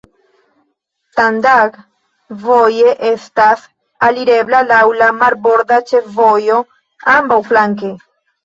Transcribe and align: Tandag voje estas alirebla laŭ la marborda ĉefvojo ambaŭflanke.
Tandag 1.19 1.77
voje 2.45 2.95
estas 3.11 3.67
alirebla 4.09 4.63
laŭ 4.73 4.81
la 5.03 5.11
marborda 5.21 5.81
ĉefvojo 5.93 6.59
ambaŭflanke. 7.19 7.97